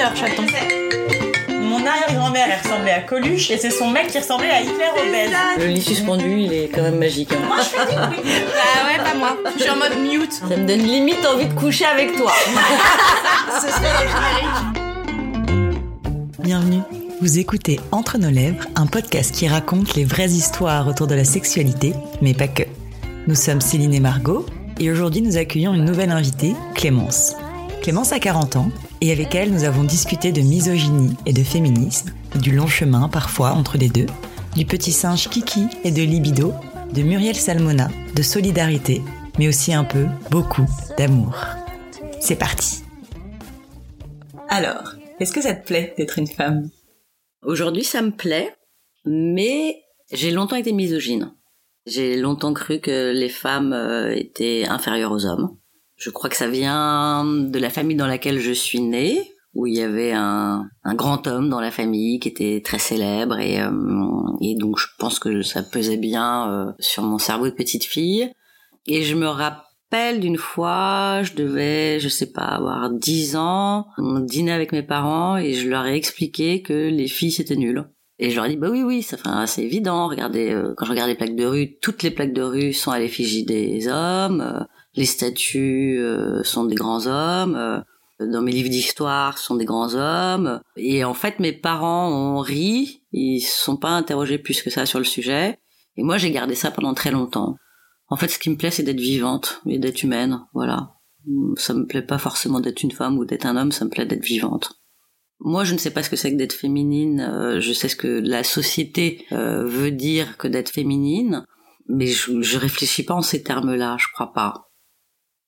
[0.00, 0.44] auditeur, chaton.
[1.50, 5.30] Mon arrière-grand-mère, elle ressemblait à Coluche et c'est son mec qui ressemblait à Hitler obèse.
[5.58, 7.32] Le lit suspendu, il est quand même magique.
[7.32, 7.38] hein.
[7.46, 8.18] Moi, je fais du bruit.
[8.46, 9.36] Bah ouais, pas moi.
[9.56, 10.32] Je suis en mode mute.
[10.32, 12.32] Ça me donne limite envie de coucher avec toi.
[13.60, 14.04] Ce serait
[15.48, 16.42] le.
[16.42, 16.80] Bienvenue.
[17.20, 21.24] Vous écoutez Entre nos lèvres, un podcast qui raconte les vraies histoires autour de la
[21.24, 21.92] sexualité,
[22.22, 22.62] mais pas que.
[23.26, 24.46] Nous sommes Céline et Margot,
[24.80, 27.34] et aujourd'hui nous accueillons une nouvelle invitée, Clémence.
[27.82, 28.70] Clémence a 40 ans,
[29.00, 33.52] et avec elle nous avons discuté de misogynie et de féminisme, du long chemin parfois
[33.52, 34.06] entre les deux,
[34.56, 36.52] du petit singe Kiki et de libido,
[36.92, 39.02] de Muriel Salmona, de solidarité,
[39.38, 40.66] mais aussi un peu, beaucoup,
[40.98, 41.34] d'amour.
[42.20, 42.82] C'est parti.
[44.48, 46.70] Alors, est-ce que ça te plaît d'être une femme?
[47.42, 48.54] Aujourd'hui, ça me plaît,
[49.04, 49.82] mais
[50.12, 51.32] j'ai longtemps été misogyne.
[51.86, 55.56] J'ai longtemps cru que les femmes euh, étaient inférieures aux hommes.
[56.00, 59.74] Je crois que ça vient de la famille dans laquelle je suis née, où il
[59.74, 63.70] y avait un, grand homme dans la famille qui était très célèbre et, euh,
[64.56, 68.32] donc je pense que ça pesait bien euh, sur mon cerveau de petite fille.
[68.86, 74.20] Et je me rappelle d'une fois, je devais, je sais pas, avoir 10 ans, on
[74.20, 77.84] dînait avec mes parents et je leur ai expliqué que les filles c'était nul.
[78.18, 80.08] Et je leur ai dit, bah oui, oui, ça, c'est évident.
[80.08, 82.90] Regardez, euh, quand je regarde les plaques de rue, toutes les plaques de rue sont
[82.90, 84.66] à l'effigie des hommes.
[84.94, 87.54] Les statues euh, sont des grands hommes.
[87.56, 87.80] euh,
[88.20, 90.60] dans mes livres d'histoire, sont des grands hommes.
[90.76, 93.02] Et en fait, mes parents ont ri.
[93.12, 95.58] Ils se sont pas interrogés plus que ça sur le sujet.
[95.96, 97.56] Et moi, j'ai gardé ça pendant très longtemps.
[98.08, 100.40] En fait, ce qui me plaît, c'est d'être vivante et d'être humaine.
[100.52, 100.90] Voilà.
[101.56, 103.72] Ça me plaît pas forcément d'être une femme ou d'être un homme.
[103.72, 104.74] Ça me plaît d'être vivante.
[105.38, 107.20] Moi, je ne sais pas ce que c'est que d'être féminine.
[107.20, 111.46] euh, je sais ce que la société veut dire que d'être féminine,
[111.88, 113.96] mais je, je réfléchis pas en ces termes-là.
[113.98, 114.69] Je crois pas.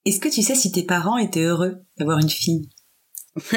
[0.05, 2.69] Est-ce que tu sais si tes parents étaient heureux d'avoir une fille?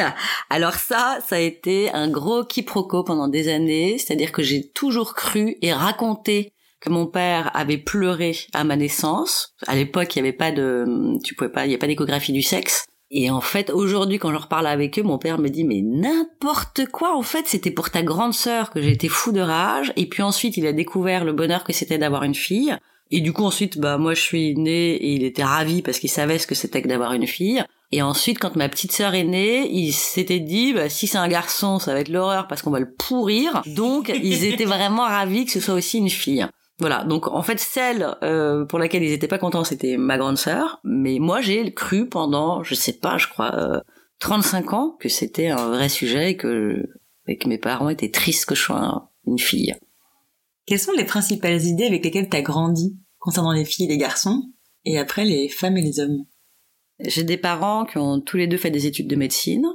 [0.49, 3.97] Alors ça, ça a été un gros quiproquo pendant des années.
[3.97, 9.55] C'est-à-dire que j'ai toujours cru et raconté que mon père avait pleuré à ma naissance.
[9.65, 12.31] À l'époque, il n'y avait pas de, tu pouvais pas, il n'y a pas d'échographie
[12.31, 12.85] du sexe.
[13.11, 16.87] Et en fait, aujourd'hui, quand je reparle avec eux, mon père me dit, mais n'importe
[16.87, 19.93] quoi, en fait, c'était pour ta grande sœur que j'étais fou de rage.
[19.95, 22.75] Et puis ensuite, il a découvert le bonheur que c'était d'avoir une fille.
[23.11, 26.09] Et du coup, ensuite, bah, moi, je suis née et il était ravi parce qu'il
[26.09, 27.63] savait ce que c'était que d'avoir une fille.
[27.91, 31.27] Et ensuite, quand ma petite sœur est née, ils s'étaient dit, bah, si c'est un
[31.27, 33.61] garçon, ça va être l'horreur parce qu'on va le pourrir.
[33.67, 36.45] Donc, ils étaient vraiment ravis que ce soit aussi une fille.
[36.79, 40.37] Voilà, donc en fait celle euh, pour laquelle ils étaient pas contents c'était ma grande
[40.37, 43.79] sœur, mais moi j'ai cru pendant je sais pas, je crois euh,
[44.19, 46.83] 35 ans que c'était un vrai sujet et que,
[47.29, 49.73] et que mes parents étaient tristes que je sois un- une fille.
[50.65, 53.97] Quelles sont les principales idées avec lesquelles tu as grandi concernant les filles et les
[53.97, 54.51] garçons,
[54.83, 56.25] et après les femmes et les hommes?
[56.99, 59.65] J'ai des parents qui ont tous les deux fait des études de médecine.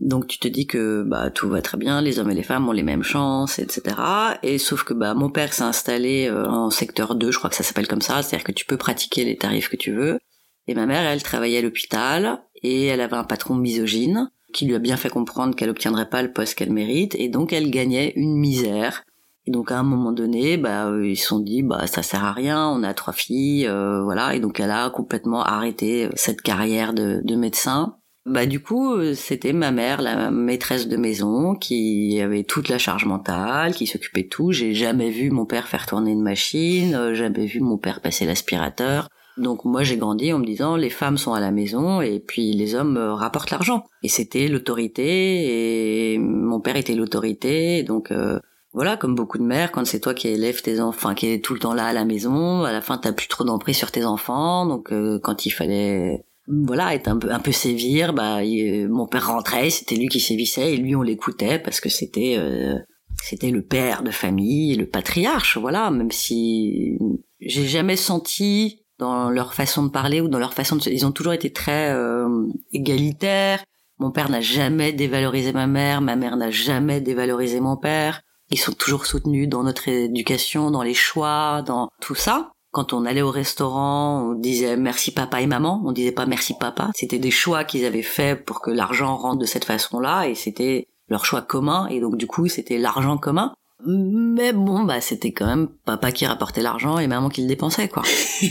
[0.00, 2.68] Donc tu te dis que bah tout va très bien, les hommes et les femmes
[2.68, 3.96] ont les mêmes chances, etc.
[4.44, 7.56] Et sauf que bah mon père s'est installé euh, en secteur 2, je crois que
[7.56, 10.20] ça s'appelle comme ça, c'est-à-dire que tu peux pratiquer les tarifs que tu veux.
[10.68, 14.74] Et ma mère, elle travaillait à l'hôpital et elle avait un patron misogyne qui lui
[14.74, 18.12] a bien fait comprendre qu'elle obtiendrait pas le poste qu'elle mérite et donc elle gagnait
[18.14, 19.04] une misère.
[19.48, 22.22] Et donc à un moment donné, bah euh, ils se sont dit bah ça sert
[22.22, 24.34] à rien, on a trois filles, euh, voilà.
[24.34, 27.96] Et donc elle a complètement arrêté euh, cette carrière de, de médecin.
[28.26, 32.76] Bah du coup, euh, c'était ma mère, la maîtresse de maison, qui avait toute la
[32.76, 34.52] charge mentale, qui s'occupait de tout.
[34.52, 39.08] J'ai jamais vu mon père faire tourner une machine, jamais vu mon père passer l'aspirateur.
[39.38, 42.52] Donc moi j'ai grandi en me disant les femmes sont à la maison et puis
[42.52, 43.84] les hommes rapportent l'argent.
[44.02, 47.82] Et c'était l'autorité et mon père était l'autorité.
[47.82, 48.40] Donc euh,
[48.72, 51.54] voilà, comme beaucoup de mères, quand c'est toi qui élèves tes enfants, qui est tout
[51.54, 54.04] le temps là à la maison, à la fin t'as plus trop d'emprise sur tes
[54.04, 54.66] enfants.
[54.66, 59.06] Donc euh, quand il fallait voilà être un peu un peu sévir, bah il- mon
[59.06, 62.76] père rentrait, c'était lui qui sévissait et lui on l'écoutait parce que c'était euh,
[63.22, 65.90] c'était le père de famille, le patriarche, voilà.
[65.90, 66.98] Même si
[67.40, 71.12] j'ai jamais senti dans leur façon de parler ou dans leur façon de, ils ont
[71.12, 72.28] toujours été très euh,
[72.72, 73.62] égalitaires.
[73.98, 78.22] Mon père n'a jamais dévalorisé ma mère, ma mère n'a jamais dévalorisé mon père.
[78.50, 82.50] Ils sont toujours soutenus dans notre éducation, dans les choix, dans tout ça.
[82.70, 86.54] Quand on allait au restaurant, on disait merci papa et maman, on disait pas merci
[86.58, 86.90] papa.
[86.94, 90.86] C'était des choix qu'ils avaient faits pour que l'argent rentre de cette façon-là et c'était
[91.08, 93.54] leur choix commun et donc du coup c'était l'argent commun.
[93.86, 97.88] Mais bon, bah c'était quand même papa qui rapportait l'argent et maman qui le dépensait
[97.88, 98.02] quoi.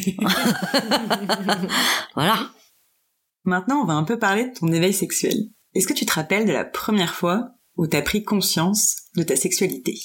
[2.15, 2.49] voilà.
[3.43, 5.35] Maintenant, on va un peu parler de ton éveil sexuel.
[5.73, 9.35] Est-ce que tu te rappelles de la première fois où t'as pris conscience de ta
[9.35, 9.99] sexualité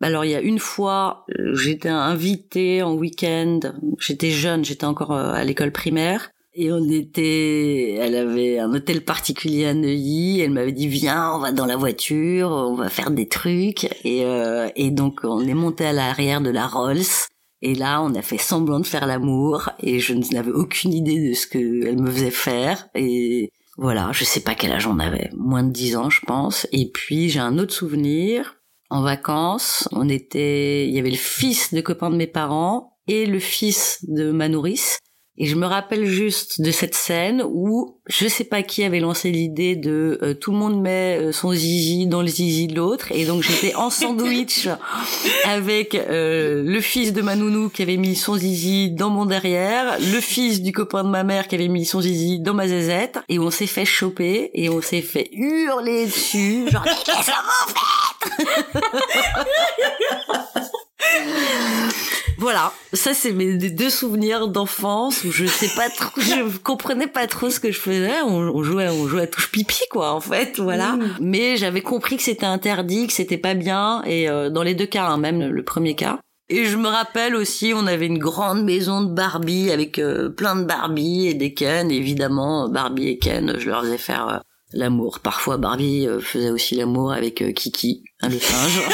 [0.00, 3.60] Alors il y a une fois, euh, j'étais invitée en week-end,
[4.00, 9.04] j'étais jeune, j'étais encore euh, à l'école primaire, Et on était, elle avait un hôtel
[9.04, 10.40] particulier à Neuilly.
[10.40, 13.84] Elle m'avait dit viens, on va dans la voiture, on va faire des trucs.
[14.04, 17.28] Et, euh, et donc on est monté à l'arrière de la Rolls.
[17.60, 19.70] Et là, on a fait semblant de faire l'amour.
[19.80, 22.88] Et je n'avais aucune idée de ce qu'elle me faisait faire.
[22.94, 26.66] Et voilà, je sais pas quel âge on avait, moins de 10 ans, je pense.
[26.72, 28.56] Et puis j'ai un autre souvenir.
[28.90, 33.24] En vacances, on était, il y avait le fils de copain de mes parents et
[33.24, 34.98] le fils de ma nourrice.
[35.40, 39.30] Et je me rappelle juste de cette scène où je sais pas qui avait lancé
[39.30, 43.12] l'idée de euh, tout le monde met euh, son zizi dans le zizi de l'autre.
[43.12, 44.68] Et donc j'étais en sandwich
[45.44, 49.96] avec euh, le fils de ma nounou qui avait mis son zizi dans mon derrière,
[50.00, 53.20] le fils du copain de ma mère qui avait mis son zizi dans ma zézette.
[53.28, 57.74] Et on s'est fait choper et on s'est fait hurler dessus genre qu'est-ce que vous
[60.34, 62.02] faites?
[62.38, 67.26] voilà, ça c'est mes deux souvenirs d'enfance où je sais pas trop, je comprenais pas
[67.26, 68.22] trop ce que je faisais.
[68.24, 70.92] On, jouait, on jouait à touche pipi quoi, en fait, voilà.
[70.92, 71.16] Mm.
[71.20, 74.86] Mais j'avais compris que c'était interdit, que c'était pas bien, et euh, dans les deux
[74.86, 76.20] cas, hein, même le premier cas.
[76.48, 80.56] Et je me rappelle aussi, on avait une grande maison de Barbie avec euh, plein
[80.56, 81.90] de Barbie et des Ken.
[81.90, 84.38] Évidemment, Barbie et Ken, je leur faisais faire euh,
[84.72, 85.20] l'amour.
[85.20, 88.82] Parfois, Barbie euh, faisait aussi l'amour avec euh, Kiki, hein, le singe.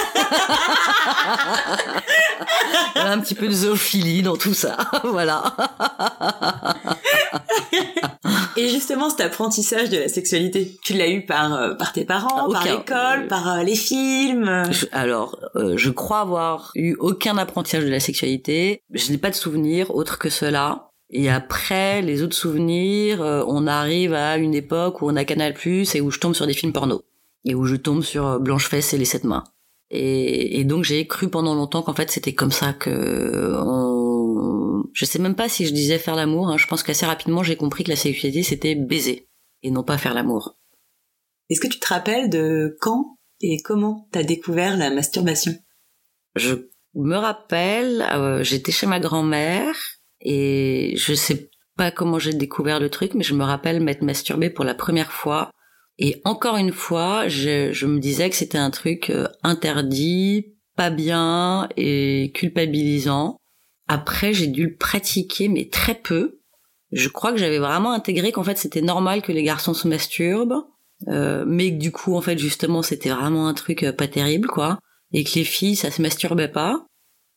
[2.96, 5.54] Un petit peu de zoophilie dans tout ça, voilà.
[8.56, 12.48] Et justement, cet apprentissage de la sexualité, tu l'as eu par euh, par tes parents,
[12.50, 12.76] par Aucun.
[12.76, 14.62] l'école, par euh, les films?
[14.70, 18.82] Je- alors, euh, je crois avoir eu aucun apprentissage de la sexualité.
[18.92, 20.90] Je n'ai pas de souvenirs autres que cela.
[21.16, 25.54] Et après, les autres souvenirs, euh, on arrive à une époque où on a Canal+,
[25.64, 27.02] et où je tombe sur des films porno.
[27.44, 29.44] Et où je tombe sur euh, Blanche-Fesse et les sept mains.
[29.90, 34.82] Et, et donc j'ai cru pendant longtemps qu'en fait c'était comme ça que on...
[34.92, 36.56] je sais même pas si je disais faire l'amour hein.
[36.56, 39.28] je pense qu'assez rapidement j'ai compris que la sexualité c'était baiser
[39.62, 40.56] et non pas faire l'amour
[41.50, 45.52] Est-ce que tu te rappelles de quand et comment t'as découvert la masturbation?
[46.34, 46.54] Je
[46.94, 49.76] me rappelle, euh, j'étais chez ma grand-mère
[50.24, 54.50] et je sais pas comment j'ai découvert le truc, mais je me rappelle m'être masturbée
[54.50, 55.50] pour la première fois.
[55.98, 60.90] Et encore une fois, je, je me disais que c'était un truc euh, interdit, pas
[60.90, 63.36] bien et culpabilisant.
[63.86, 66.40] Après, j'ai dû le pratiquer, mais très peu.
[66.90, 70.64] Je crois que j'avais vraiment intégré qu'en fait c'était normal que les garçons se masturbent,
[71.08, 74.46] euh, mais que du coup en fait justement c'était vraiment un truc euh, pas terrible
[74.46, 74.78] quoi
[75.14, 76.84] et que les filles, ça se masturbait pas.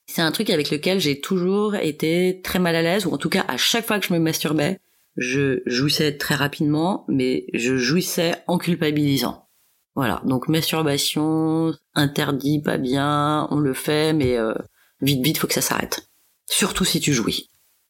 [0.09, 3.29] C'est un truc avec lequel j'ai toujours été très mal à l'aise, ou en tout
[3.29, 4.79] cas à chaque fois que je me masturbais,
[5.17, 9.47] je jouissais très rapidement, mais je jouissais en culpabilisant.
[9.95, 14.53] Voilà, donc masturbation, interdit, pas bien, on le fait, mais euh,
[15.01, 16.07] vite vite, faut que ça s'arrête.
[16.49, 17.49] Surtout si tu jouis.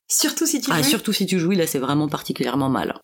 [0.10, 0.90] Surtout si tu Ah, jouis.
[0.90, 3.00] surtout si tu jouis, là c'est vraiment particulièrement mal.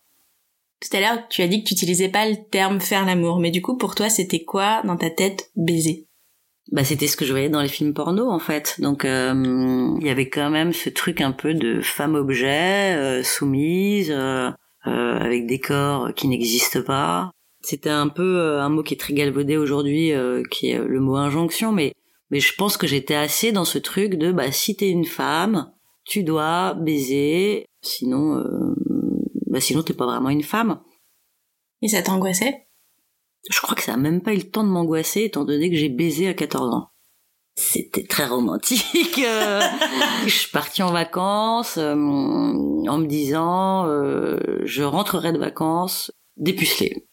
[0.80, 3.50] Tout à l'heure, tu as dit que tu utilisais pas le terme faire l'amour, mais
[3.50, 6.08] du coup, pour toi, c'était quoi dans ta tête baiser
[6.72, 8.80] Bah c'était ce que je voyais dans les films porno en fait.
[8.80, 13.22] Donc euh, il y avait quand même ce truc un peu de femme objet euh,
[13.22, 14.50] soumise euh,
[14.86, 17.30] euh, avec des corps qui n'existent pas.
[17.60, 20.12] C'était un peu euh, un mot qui est très galvaudé aujourd'hui,
[20.50, 21.92] qui est le mot injonction, mais
[22.30, 25.70] mais je pense que j'étais assez dans ce truc de bah si t'es une femme,
[26.04, 28.42] tu dois baiser, sinon
[29.46, 30.80] bah sinon t'es pas vraiment une femme.
[31.82, 32.63] Et ça t'angoissait?
[33.50, 35.76] Je crois que ça a même pas eu le temps de m'angoisser étant donné que
[35.76, 36.90] j'ai baisé à 14 ans.
[37.56, 39.20] C'était très romantique.
[39.24, 39.60] euh.
[40.26, 47.06] je suis partie en vacances euh, en me disant euh, je rentrerai de vacances dépucelée.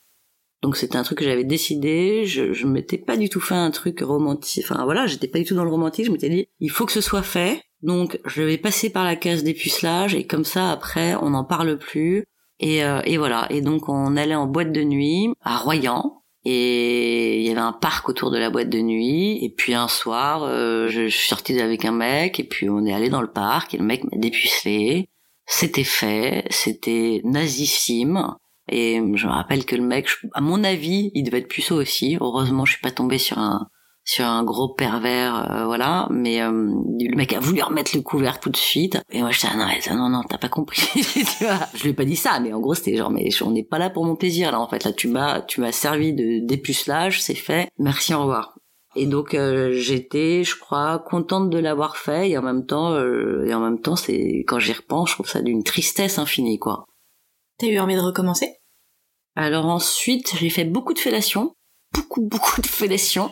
[0.63, 3.71] Donc c'était un truc que j'avais décidé, je, je m'étais pas du tout fait un
[3.71, 6.69] truc romantique, enfin voilà, j'étais pas du tout dans le romantique, je m'étais dit il
[6.69, 10.45] faut que ce soit fait, donc je vais passer par la case dépucelage et comme
[10.45, 12.25] ça après on n'en parle plus.
[12.59, 17.39] Et, euh, et voilà, et donc on allait en boîte de nuit à Royan, et
[17.39, 19.43] il y avait un parc autour de la boîte de nuit.
[19.43, 22.39] Et puis un soir euh, je, suis sortie avec un mec.
[22.39, 23.73] Et puis on est allé dans le parc.
[23.73, 25.09] Et le mec m'a dépucelé.
[25.45, 26.45] C'était fait.
[26.49, 28.35] C'était nazissime.
[28.69, 32.17] Et je me rappelle que le mec à mon avis il devait être puceau aussi.
[32.19, 33.67] Heureusement je suis pas tombée sur un
[34.11, 36.07] sur un gros pervers euh, voilà.
[36.11, 38.99] Mais euh, le mec a voulu remettre le couvert tout de suite.
[39.09, 40.81] Et moi je ah non ça, non non t'as pas compris.
[41.01, 41.59] Tu vois.
[41.73, 43.79] Je lui ai pas dit ça mais en gros c'était genre mais on n'est pas
[43.79, 44.83] là pour mon plaisir là en fait.
[44.83, 47.69] Là tu m'as tu m'as servi de dépucelage c'est fait.
[47.79, 48.57] Merci au revoir.
[48.97, 52.29] Et donc euh, j'étais je crois contente de l'avoir fait.
[52.29, 55.29] Et en même temps euh, et en même temps c'est quand j'y repense je trouve
[55.29, 56.85] ça d'une tristesse infinie quoi.
[57.57, 58.57] T'as eu envie de recommencer?
[59.35, 61.53] Alors ensuite, j'ai fait beaucoup de fellations,
[61.93, 63.31] beaucoup beaucoup de fellations.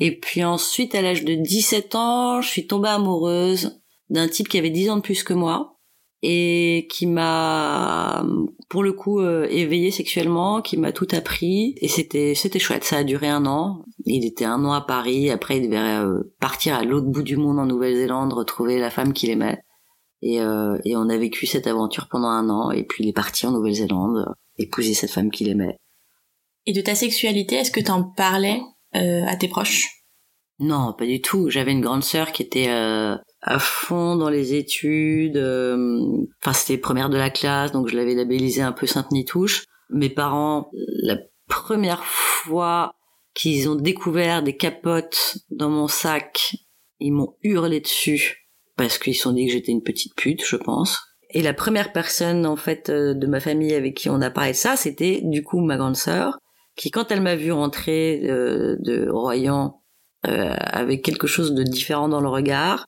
[0.00, 4.56] Et puis ensuite, à l'âge de 17 ans, je suis tombée amoureuse d'un type qui
[4.56, 5.74] avait 10 ans de plus que moi.
[6.22, 8.26] et qui m'a
[8.68, 12.84] pour le coup euh, éveillé sexuellement, qui m'a tout appris et c'était c'était chouette.
[12.84, 13.84] Ça a duré un an.
[14.04, 15.30] Il était un an à Paris.
[15.30, 19.12] Après, il devait euh, partir à l'autre bout du monde en Nouvelle-Zélande, retrouver la femme
[19.12, 19.58] qu'il aimait.
[20.22, 22.70] Et, euh, et on a vécu cette aventure pendant un an.
[22.72, 24.26] Et puis il est parti en Nouvelle-Zélande,
[24.58, 25.76] épouser cette femme qu'il aimait.
[26.66, 28.60] Et de ta sexualité, est-ce que t'en parlais?
[28.92, 29.86] À tes proches?
[30.58, 31.50] Non, pas du tout.
[31.50, 32.68] J'avais une grande sœur qui était
[33.42, 35.36] à fond dans les études.
[35.36, 39.64] Euh, enfin, c'était première de la classe, donc je l'avais labellisé un peu Sainte Nitouche.
[39.90, 40.70] Mes parents,
[41.02, 41.16] la
[41.46, 42.92] première fois
[43.34, 46.56] qu'ils ont découvert des capotes dans mon sac,
[46.98, 50.56] ils m'ont hurlé dessus parce qu'ils se sont dit que j'étais une petite pute, je
[50.56, 50.98] pense.
[51.30, 54.52] Et la première personne en fait euh, de ma famille avec qui on a parlé
[54.52, 56.38] de ça, c'était du coup ma grande sœur,
[56.78, 59.82] qui quand elle m'a vu rentrer euh, de Royan
[60.26, 62.86] euh, avec quelque chose de différent dans le regard,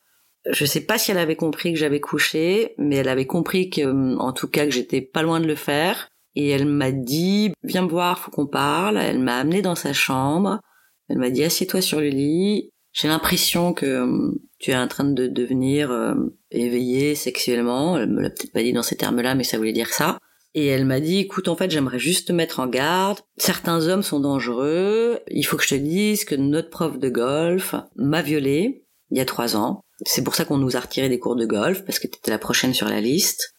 [0.49, 3.83] je sais pas si elle avait compris que j'avais couché, mais elle avait compris que,
[3.83, 6.09] euh, en tout cas, que j'étais pas loin de le faire.
[6.37, 8.97] Et elle m'a dit, viens me voir, faut qu'on parle.
[8.97, 10.61] Elle m'a amené dans sa chambre.
[11.09, 12.71] Elle m'a dit, assieds-toi sur le lit.
[12.93, 16.15] J'ai l'impression que tu es en train de devenir euh,
[16.51, 17.99] éveillé sexuellement.
[17.99, 20.19] Elle me l'a peut-être pas dit dans ces termes-là, mais ça voulait dire ça.
[20.55, 23.21] Et elle m'a dit, écoute, en fait, j'aimerais juste te mettre en garde.
[23.37, 25.21] Certains hommes sont dangereux.
[25.29, 29.21] Il faut que je te dise que notre prof de golf m'a violée il y
[29.21, 29.85] a trois ans.
[30.07, 32.39] C'est pour ça qu'on nous a retiré des cours de golf, parce que t'étais la
[32.39, 33.55] prochaine sur la liste.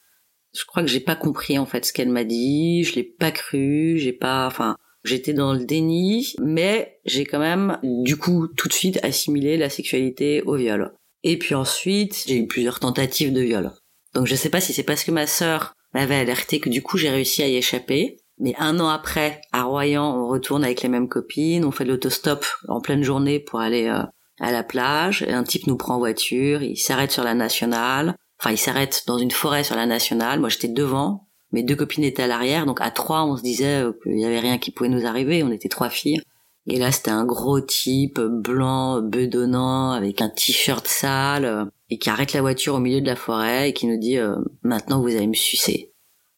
[0.53, 3.31] Je crois que j'ai pas compris, en fait, ce qu'elle m'a dit, je l'ai pas
[3.31, 8.67] cru, j'ai pas, enfin, j'étais dans le déni, mais j'ai quand même, du coup, tout
[8.67, 10.93] de suite assimilé la sexualité au viol.
[11.23, 13.71] Et puis ensuite, j'ai eu plusieurs tentatives de viol.
[14.13, 16.97] Donc je sais pas si c'est parce que ma sœur m'avait alerté que du coup
[16.97, 18.17] j'ai réussi à y échapper.
[18.39, 21.89] Mais un an après, à Royan, on retourne avec les mêmes copines, on fait de
[21.89, 24.01] l'autostop en pleine journée pour aller euh,
[24.39, 28.15] à la plage, et un type nous prend en voiture, il s'arrête sur la nationale,
[28.39, 32.03] enfin il s'arrête dans une forêt sur la nationale, moi j'étais devant, mes deux copines
[32.03, 34.89] étaient à l'arrière, donc à trois on se disait qu'il y avait rien qui pouvait
[34.89, 36.21] nous arriver, on était trois filles.
[36.67, 42.33] Et là c'était un gros type blanc, bedonnant, avec un t-shirt sale, et qui arrête
[42.33, 45.27] la voiture au milieu de la forêt et qui nous dit euh, maintenant vous allez
[45.27, 45.93] me sucer.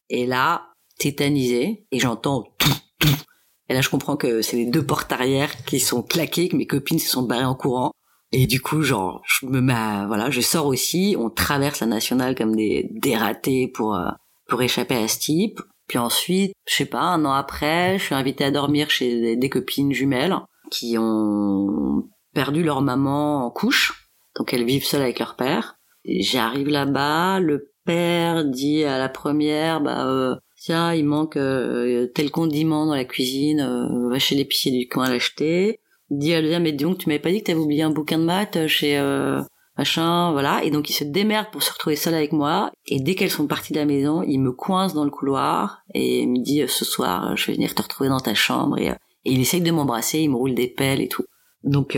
[0.10, 3.16] Et là, tétanisé, et j'entends tout, tout,
[3.70, 6.68] et là, je comprends que c'est les deux portes arrière qui sont claquées, que mes
[6.68, 7.92] copines se sont barrées en courant.
[8.32, 11.16] Et du coup, genre, je me mets, voilà, je sors aussi.
[11.18, 14.10] On traverse la nationale comme des dératés pour euh,
[14.48, 15.62] pour échapper à ce type.
[15.88, 19.50] Puis ensuite, je sais pas, un an après, je suis invitée à dormir chez des,
[19.50, 20.36] copines jumelles
[20.72, 24.03] qui ont perdu leur maman en couche,
[24.36, 25.78] donc elles vivent seules avec leur père.
[26.06, 32.32] J'arrive là-bas, le père dit à la première, bah euh, tiens, il manque euh, tel
[32.32, 35.80] condiment dans la cuisine, euh, va chez l'épicier du coin l'acheter.
[36.10, 38.18] Dit à la deuxième, mais donc tu m'avais pas dit que t'avais oublié un bouquin
[38.18, 39.42] de maths chez euh,
[39.78, 40.64] machin, voilà.
[40.64, 42.72] Et donc il se démerde pour se retrouver seul avec moi.
[42.86, 46.26] Et dès qu'elles sont parties de la maison, il me coince dans le couloir et
[46.28, 48.78] me dit ce soir, je vais venir te retrouver dans ta chambre.
[48.78, 48.92] Et,
[49.26, 51.24] il essaye de m'embrasser, il me roule des pelles et tout.
[51.64, 51.98] Donc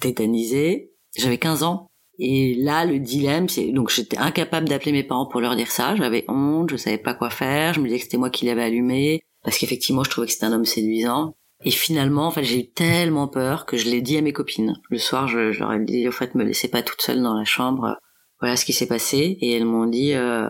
[0.00, 0.91] tétanisé.
[1.16, 1.88] J'avais 15 ans.
[2.18, 5.96] Et là, le dilemme, c'est donc j'étais incapable d'appeler mes parents pour leur dire ça.
[5.96, 7.74] J'avais honte, je savais pas quoi faire.
[7.74, 10.46] Je me disais que c'était moi qui l'avais allumé parce qu'effectivement, je trouvais que c'était
[10.46, 11.34] un homme séduisant.
[11.64, 14.80] Et finalement, en fait, j'ai eu tellement peur que je l'ai dit à mes copines.
[14.90, 17.44] Le soir, je, leur ai dit, au fait, me laissez pas toute seule dans la
[17.44, 17.96] chambre.
[18.40, 19.38] Voilà ce qui s'est passé.
[19.40, 20.48] Et elles m'ont dit, euh,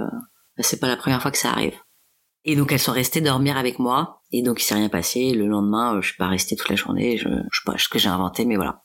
[0.59, 1.78] c'est pas la première fois que ça arrive.
[2.45, 4.21] Et donc elles sont restées dormir avec moi.
[4.33, 5.33] Et donc il s'est rien passé.
[5.33, 7.19] Le lendemain, je suis pas restée toute la journée.
[7.19, 8.83] Je, je sais pas ce que j'ai inventé, mais voilà.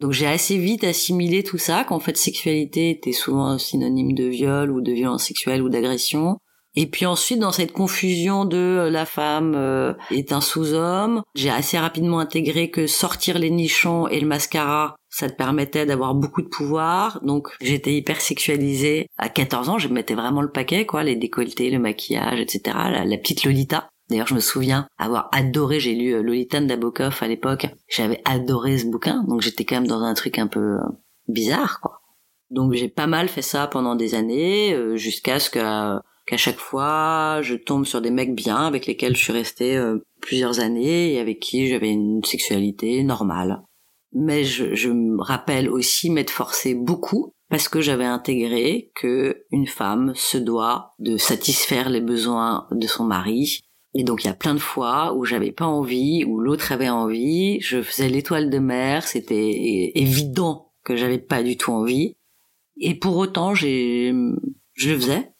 [0.00, 4.70] Donc j'ai assez vite assimilé tout ça, qu'en fait sexualité était souvent synonyme de viol
[4.70, 6.38] ou de violence sexuelle ou d'agression.
[6.76, 11.50] Et puis ensuite, dans cette confusion de euh, la femme euh, est un sous-homme, j'ai
[11.50, 16.42] assez rapidement intégré que sortir les nichons et le mascara, ça te permettait d'avoir beaucoup
[16.42, 17.20] de pouvoir.
[17.24, 19.08] Donc j'étais hyper sexualisée.
[19.16, 22.76] À 14 ans, je mettais vraiment le paquet, quoi, les décolletés, le maquillage, etc.
[23.04, 23.88] la petite Lolita.
[24.08, 28.78] D'ailleurs, je me souviens avoir adoré, j'ai lu euh, Lolita Nabokov à l'époque, j'avais adoré
[28.78, 30.88] ce bouquin, donc j'étais quand même dans un truc un peu euh,
[31.28, 32.00] bizarre, quoi.
[32.50, 36.02] Donc j'ai pas mal fait ça pendant des années, euh, jusqu'à ce qu'à
[36.36, 39.78] chaque fois, je tombe sur des mecs bien avec lesquels je suis restée
[40.22, 43.62] plusieurs années et avec qui j'avais une sexualité normale.
[44.12, 49.66] Mais je, je me rappelle aussi m'être forcée beaucoup parce que j'avais intégré que une
[49.66, 53.62] femme se doit de satisfaire les besoins de son mari
[53.94, 56.88] et donc il y a plein de fois où j'avais pas envie, où l'autre avait
[56.88, 62.16] envie, je faisais l'étoile de mer, c'était évident que j'avais pas du tout envie.
[62.80, 64.14] Et pour autant, j'ai,
[64.74, 65.32] je le faisais.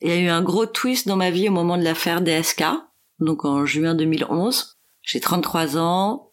[0.00, 2.64] Il y a eu un gros twist dans ma vie au moment de l'affaire DSK,
[3.20, 4.76] donc en juin 2011.
[5.02, 6.30] J'ai 33 ans.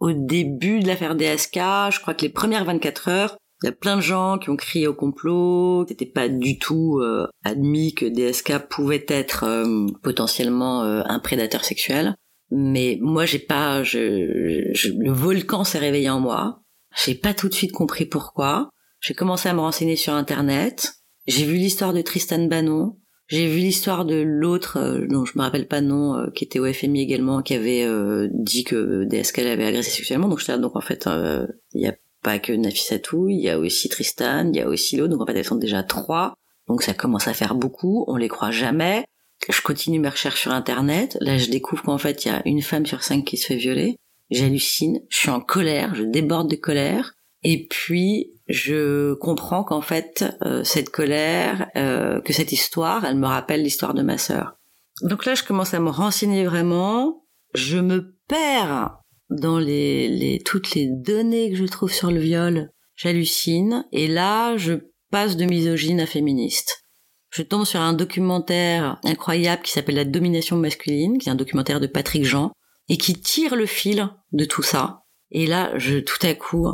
[0.00, 1.56] Au début de l'affaire DSK,
[1.90, 4.56] je crois que les premières 24 heures, Il y a plein de gens qui ont
[4.56, 5.84] crié au complot.
[5.88, 11.64] C'était pas du tout euh, admis que DSK pouvait être euh, potentiellement euh, un prédateur
[11.64, 12.14] sexuel.
[12.50, 16.62] Mais moi, j'ai pas, je, je- le volcan s'est réveillé en moi.
[17.04, 18.70] J'ai pas tout de suite compris pourquoi.
[19.00, 20.94] J'ai commencé à me renseigner sur Internet.
[21.26, 22.96] J'ai vu l'histoire de Tristan Bannon.
[23.26, 26.44] J'ai vu l'histoire de l'autre, euh, dont je me rappelle pas le nom, euh, qui
[26.44, 30.28] était au FMI également, qui avait euh, dit que DSK l'avait agressé sexuellement.
[30.28, 33.88] Donc donc en fait, euh, il y a pas que Nafissatou, il y a aussi
[33.88, 35.10] Tristan, il y a aussi l'autre.
[35.10, 36.34] Donc en fait, elles sont déjà trois.
[36.66, 38.04] Donc ça commence à faire beaucoup.
[38.08, 39.04] On les croit jamais.
[39.48, 41.16] Je continue mes recherches sur Internet.
[41.20, 43.56] Là, je découvre qu'en fait, il y a une femme sur cinq qui se fait
[43.56, 43.96] violer.
[44.30, 45.00] J'hallucine.
[45.08, 45.94] Je suis en colère.
[45.94, 47.14] Je déborde de colère.
[47.44, 53.26] Et puis, je comprends qu'en fait, euh, cette colère, euh, que cette histoire, elle me
[53.26, 54.56] rappelle l'histoire de ma sœur.
[55.02, 57.24] Donc là, je commence à me renseigner vraiment.
[57.54, 58.97] Je me perds
[59.30, 62.70] dans les, les toutes les données que je trouve sur le viol.
[62.96, 63.86] J'hallucine.
[63.92, 64.74] Et là, je
[65.10, 66.84] passe de misogyne à féministe.
[67.30, 71.80] Je tombe sur un documentaire incroyable qui s'appelle La domination masculine, qui est un documentaire
[71.80, 72.52] de Patrick Jean,
[72.88, 75.04] et qui tire le fil de tout ça.
[75.30, 76.66] Et là, je tout à coup,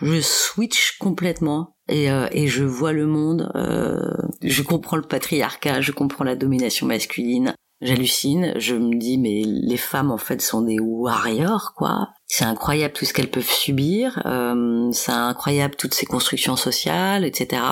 [0.00, 3.50] je switch complètement et, euh, et je vois le monde.
[3.54, 3.98] euh,
[4.42, 7.54] je comprends le patriarcat, je comprends la domination masculine.
[7.80, 8.52] J'hallucine.
[8.56, 12.08] Je me dis mais les femmes en fait sont des warriors quoi.
[12.26, 14.22] C'est incroyable tout ce qu'elles peuvent subir.
[14.26, 17.62] Euh, c'est incroyable toutes ces constructions sociales, etc.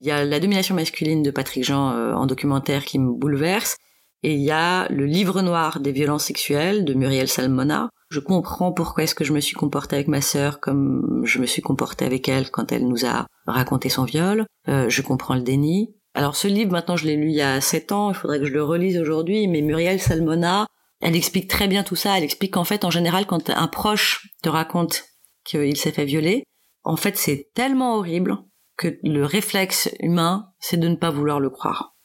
[0.00, 3.76] Il y a la domination masculine de Patrick Jean euh, en documentaire qui me bouleverse.
[4.22, 7.90] Et il y a le livre noir des violences sexuelles de Muriel Salmona.
[8.08, 11.46] Je comprends pourquoi est-ce que je me suis comportée avec ma sœur comme je me
[11.46, 14.46] suis comportée avec elle quand elle nous a raconté son viol.
[14.68, 15.94] Euh, je comprends le déni.
[16.16, 18.46] Alors ce livre, maintenant je l'ai lu il y a sept ans, il faudrait que
[18.46, 20.66] je le relise aujourd'hui, mais Muriel Salmona,
[21.02, 22.16] elle explique très bien tout ça.
[22.16, 25.04] Elle explique qu'en fait, en général, quand un proche te raconte
[25.44, 26.42] qu'il s'est fait violer,
[26.84, 28.38] en fait c'est tellement horrible
[28.78, 31.95] que le réflexe humain, c'est de ne pas vouloir le croire.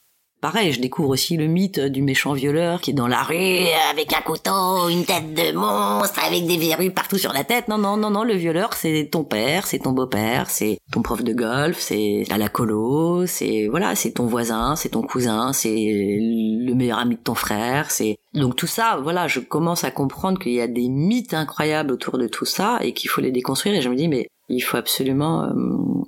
[0.41, 4.11] Pareil, je découvre aussi le mythe du méchant violeur qui est dans la rue avec
[4.11, 7.67] un couteau, une tête de monstre, avec des verrues partout sur la tête.
[7.67, 11.23] Non, non, non, non, le violeur, c'est ton père, c'est ton beau-père, c'est ton prof
[11.23, 15.69] de golf, c'est à la colo, c'est, voilà, c'est ton voisin, c'est ton cousin, c'est
[15.69, 18.17] le meilleur ami de ton frère, c'est...
[18.33, 22.17] Donc tout ça, voilà, je commence à comprendre qu'il y a des mythes incroyables autour
[22.17, 24.77] de tout ça et qu'il faut les déconstruire et je me dis, mais il faut
[24.77, 25.51] absolument euh,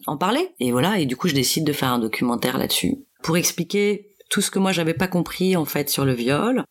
[0.07, 0.49] en parler.
[0.59, 2.97] Et voilà, et du coup, je décide de faire un documentaire là-dessus.
[3.21, 6.63] Pour expliquer tout ce que moi j'avais pas compris en fait sur le viol.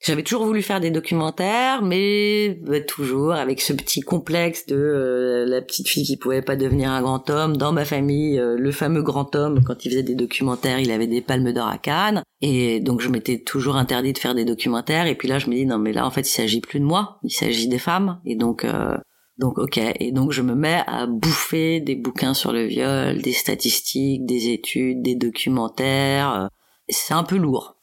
[0.00, 5.44] J'avais toujours voulu faire des documentaires, mais bah, toujours avec ce petit complexe de euh,
[5.44, 7.58] la petite fille qui pouvait pas devenir un grand homme.
[7.58, 11.08] Dans ma famille, euh, le fameux grand homme, quand il faisait des documentaires, il avait
[11.08, 12.22] des palmes d'or à Cannes.
[12.40, 15.06] Et donc je m'étais toujours interdit de faire des documentaires.
[15.06, 16.86] Et puis là, je me dis non mais là en fait il s'agit plus de
[16.86, 18.18] moi, il s'agit des femmes.
[18.24, 18.96] Et donc euh,
[19.36, 19.78] donc ok.
[20.00, 24.48] Et donc je me mets à bouffer des bouquins sur le viol, des statistiques, des
[24.48, 26.48] études, des documentaires.
[26.88, 27.76] Euh, c'est un peu lourd.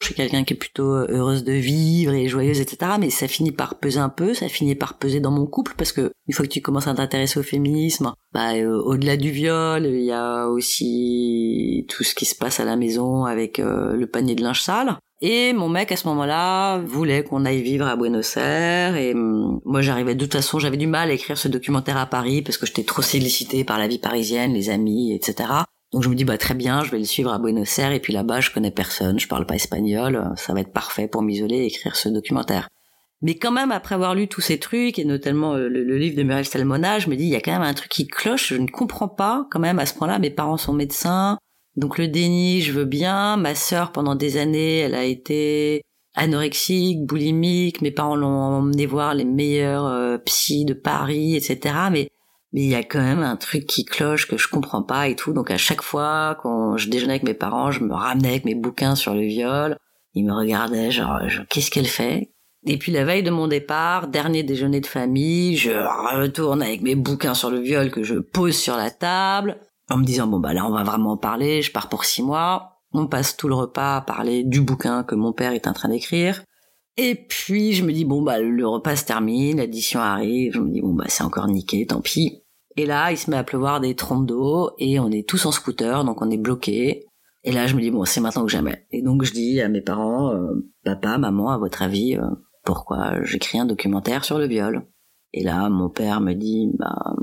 [0.00, 2.94] Je suis quelqu'un qui est plutôt heureuse de vivre et joyeuse, etc.
[2.98, 5.92] Mais ça finit par peser un peu, ça finit par peser dans mon couple parce
[5.92, 9.86] que une fois que tu commences à t'intéresser au féminisme, bah euh, au-delà du viol,
[9.86, 14.08] il y a aussi tout ce qui se passe à la maison avec euh, le
[14.08, 14.98] panier de linge sale.
[15.20, 19.60] Et mon mec à ce moment-là voulait qu'on aille vivre à Buenos Aires et hum,
[19.64, 22.58] moi j'arrivais de toute façon j'avais du mal à écrire ce documentaire à Paris parce
[22.58, 25.48] que j'étais trop sollicitée par la vie parisienne, les amis, etc.
[25.92, 28.00] Donc je me dis bah très bien, je vais le suivre à Buenos Aires et
[28.00, 31.56] puis là-bas je connais personne, je parle pas espagnol, ça va être parfait pour m'isoler
[31.56, 32.68] et écrire ce documentaire.
[33.20, 36.24] Mais quand même après avoir lu tous ces trucs et notamment euh, le, livre de
[36.24, 38.56] Muriel Salmona, je me dis il y a quand même un truc qui cloche, je
[38.56, 40.18] ne comprends pas quand même à ce point-là.
[40.18, 41.38] Mes parents sont médecins,
[41.76, 43.36] donc le déni je veux bien.
[43.36, 45.82] Ma sœur pendant des années elle a été
[46.14, 47.80] anorexique, boulimique.
[47.82, 51.74] Mes parents l'ont emmené voir les meilleurs euh, psys de Paris, etc.
[51.92, 52.08] Mais
[52.52, 55.16] mais il y a quand même un truc qui cloche que je comprends pas et
[55.16, 55.32] tout.
[55.32, 58.54] Donc à chaque fois quand je déjeunais avec mes parents, je me ramenais avec mes
[58.54, 59.76] bouquins sur le viol.
[60.14, 62.32] Ils me regardaient genre, qu'est-ce qu'elle fait?
[62.64, 65.72] Et puis la veille de mon départ, dernier déjeuner de famille, je
[66.16, 69.58] retourne avec mes bouquins sur le viol que je pose sur la table
[69.90, 71.62] en me disant bon bah là on va vraiment en parler.
[71.62, 72.80] Je pars pour six mois.
[72.92, 75.88] On passe tout le repas à parler du bouquin que mon père est en train
[75.88, 76.44] d'écrire.
[76.98, 80.70] Et puis je me dis bon bah le repas se termine, l'addition arrive, je me
[80.70, 82.41] dis bon bah c'est encore niqué, tant pis.
[82.76, 85.52] Et là il se met à pleuvoir des trompes d'eau et on est tous en
[85.52, 87.06] scooter donc on est bloqué.
[87.44, 88.86] Et là je me dis bon c'est maintenant que jamais.
[88.90, 92.22] Et donc je dis à mes parents euh, papa maman à votre avis euh,
[92.64, 94.86] pourquoi j'écris un documentaire sur le viol?
[95.32, 97.14] Et là mon père me dit bah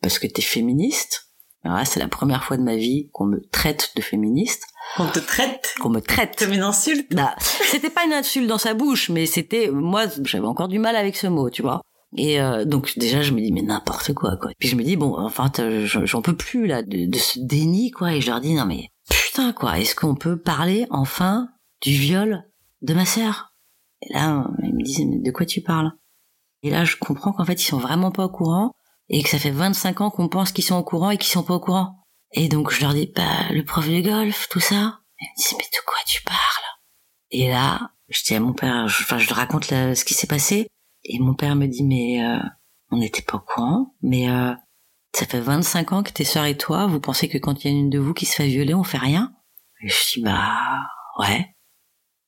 [0.00, 1.28] parce que t'es féministe.
[1.64, 4.64] Alors là c'est la première fois de ma vie qu'on me traite de féministe,
[4.98, 7.14] On te traite qu'on me traite comme une insulte.
[7.14, 10.96] bah, c'était pas une insulte dans sa bouche, mais c'était, moi, j'avais encore du mal
[10.96, 11.80] avec ce mot, tu vois.
[12.16, 14.50] Et euh, donc déjà je me dis mais n'importe quoi quoi.
[14.58, 15.50] Puis je me dis bon enfin
[15.84, 19.52] j'en peux plus là de, ce déni quoi et je leur dis non mais putain
[19.52, 21.48] quoi est-ce qu'on peut parler enfin
[21.80, 22.44] du viol
[22.82, 23.54] de ma sœur?
[24.02, 25.92] Et là ils me disent mais de quoi tu parles?
[26.62, 28.72] Et là je comprends qu'en fait ils sont vraiment pas au courant
[29.08, 31.42] et que ça fait 25 ans qu'on pense qu'ils sont au courant et qu'ils sont
[31.42, 31.96] pas au courant.
[32.34, 35.00] Et donc je leur dis bah le prof de golf tout ça?
[35.18, 36.38] Ils me disent mais de quoi tu parles?
[37.30, 40.68] Et là je dis à mon père enfin je raconte ce qui s'est passé
[41.04, 42.38] et mon père me dit mais euh,
[42.90, 44.52] on n'était pas au courant, mais euh,
[45.14, 47.74] ça fait 25 ans que tes sœurs et toi, vous pensez que quand il y
[47.74, 49.32] a une de vous qui se fait violer, on fait rien?
[49.82, 50.52] Et je dis bah
[51.18, 51.54] ouais.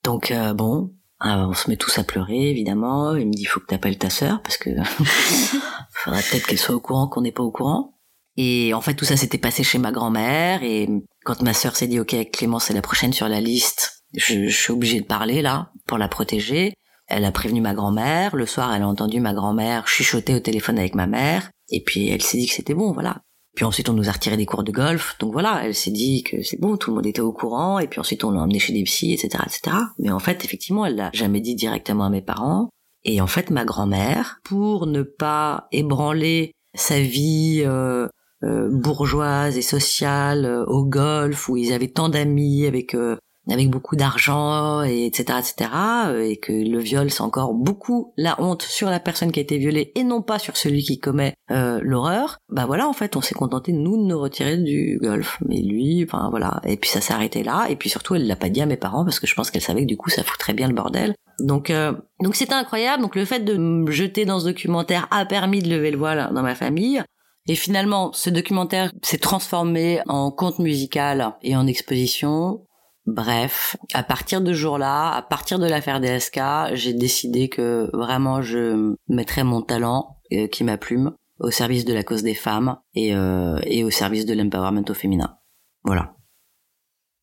[0.03, 0.93] Donc euh, bon,
[1.25, 3.15] euh, on se met tous à pleurer évidemment.
[3.15, 4.69] Il me dit faut que t'appelles ta sœur parce que
[5.91, 7.93] faudrait peut-être qu'elle soit au courant qu'on n'est pas au courant.
[8.37, 10.89] Et en fait tout ça s'était passé chez ma grand-mère et
[11.23, 14.73] quand ma sœur s'est dit ok Clémence est la prochaine sur la liste, je suis
[14.73, 16.73] obligée de parler là pour la protéger.
[17.07, 18.35] Elle a prévenu ma grand-mère.
[18.35, 21.49] Le soir, elle a entendu ma grand-mère chuchoter au téléphone avec ma mère.
[21.69, 23.21] Et puis, elle s'est dit que c'était bon, voilà.
[23.55, 25.15] Puis ensuite, on nous a retiré des cours de golf.
[25.19, 27.79] Donc voilà, elle s'est dit que c'est bon, tout le monde était au courant.
[27.79, 29.77] Et puis ensuite, on l'a emmené chez des psys, etc., etc.
[29.97, 32.69] Mais en fait, effectivement, elle l'a jamais dit directement à mes parents.
[33.05, 38.07] Et en fait, ma grand-mère, pour ne pas ébranler sa vie euh,
[38.43, 43.15] euh, bourgeoise et sociale euh, au golf, où ils avaient tant d'amis avec euh,
[43.49, 45.69] avec beaucoup d'argent et etc etc
[46.07, 49.43] euh, et que le viol c'est encore beaucoup la honte sur la personne qui a
[49.43, 52.37] été violée et non pas sur celui qui commet euh, l'horreur.
[52.49, 55.37] Bah voilà en fait on s'est contenté nous de nous retirer du golf.
[55.47, 56.61] Mais lui enfin voilà.
[56.65, 57.67] Et puis ça s'est arrêté là.
[57.69, 59.61] Et puis surtout elle l'a pas dit à mes parents parce que je pense qu'elle
[59.61, 61.13] savait que du coup ça foutrait bien le bordel.
[61.39, 63.03] Donc euh, donc c'était incroyable.
[63.03, 66.31] Donc le fait de me jeter dans ce documentaire a permis de lever le voile
[66.33, 67.03] dans ma famille.
[67.47, 72.64] Et finalement, ce documentaire s'est transformé en conte musical et en exposition.
[73.05, 78.41] Bref, à partir de ce jour-là, à partir de l'affaire DSK, j'ai décidé que vraiment
[78.41, 82.77] je mettrais mon talent, euh, qui ma plume, au service de la cause des femmes
[82.95, 85.37] et, euh, et au service de l'empowerment au féminin.
[85.83, 86.15] Voilà.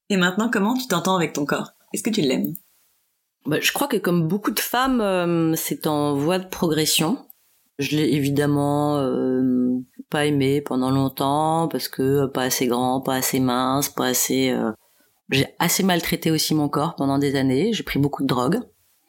[0.09, 1.73] Et maintenant, comment tu t'entends avec ton corps?
[1.93, 2.55] Est-ce que tu l'aimes?
[3.47, 7.27] Bah, je crois que comme beaucoup de femmes, euh, c'est en voie de progression.
[7.79, 13.41] Je l'ai évidemment euh, pas aimé pendant longtemps parce que pas assez grand, pas assez
[13.41, 14.55] mince, pas assez.
[15.31, 17.73] J'ai assez maltraité aussi mon corps pendant des années.
[17.73, 18.61] J'ai pris beaucoup de drogue.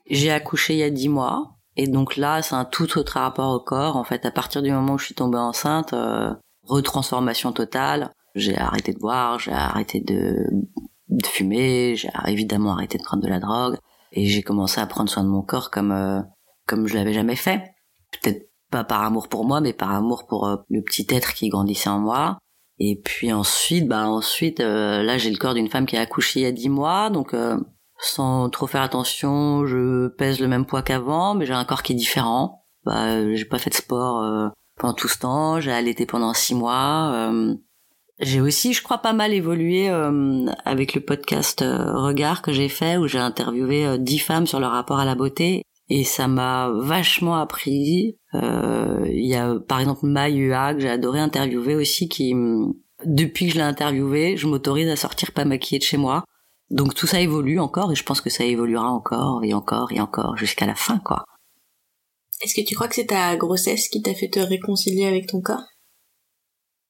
[0.10, 3.54] J'ai accouché il y a dix mois et donc là c'est un tout autre rapport
[3.54, 3.98] au corps.
[3.98, 8.12] En fait, à partir du moment où je suis tombée enceinte, euh, retransformation totale.
[8.36, 10.48] J'ai arrêté de boire, j'ai arrêté de,
[11.10, 13.78] de fumer, j'ai évidemment arrêté de prendre de la drogue
[14.12, 16.22] et j'ai commencé à prendre soin de mon corps comme euh,
[16.66, 17.62] comme je l'avais jamais fait.
[18.12, 21.50] Peut-être pas par amour pour moi, mais par amour pour euh, le petit être qui
[21.50, 22.40] grandissait en moi.
[22.80, 26.40] Et puis ensuite, bah ensuite, euh, là j'ai le corps d'une femme qui a accouché
[26.40, 27.58] il y a dix mois, donc euh,
[28.00, 31.94] sans trop faire attention, je pèse le même poids qu'avant, mais j'ai un corps qui
[31.94, 32.64] est différent.
[32.86, 36.34] Bah, euh, j'ai pas fait de sport euh, pendant tout ce temps, j'ai allaité pendant
[36.34, 37.12] six mois.
[37.14, 37.56] euh,
[38.20, 42.98] j'ai aussi, je crois, pas mal évolué euh, avec le podcast Regard que j'ai fait,
[42.98, 46.70] où j'ai interviewé euh, dix femmes sur leur rapport à la beauté, et ça m'a
[46.72, 48.18] vachement appris.
[48.34, 52.74] Euh, Il y a, par exemple, Mayua que j'ai adoré interviewer aussi, qui, hum,
[53.06, 56.24] depuis que je l'ai interviewé, je m'autorise à sortir pas maquillée de chez moi.
[56.70, 60.00] Donc tout ça évolue encore, et je pense que ça évoluera encore et encore et
[60.00, 61.26] encore jusqu'à la fin, quoi.
[62.42, 65.42] Est-ce que tu crois que c'est ta grossesse qui t'a fait te réconcilier avec ton
[65.42, 65.64] corps?